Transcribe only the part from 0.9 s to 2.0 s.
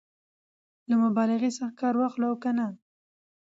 مبالغې څخه کار